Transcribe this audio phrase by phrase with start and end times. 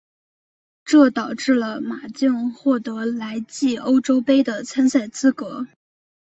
[0.83, 5.67] 这导致了马竞获得来季欧洲杯的参赛资格。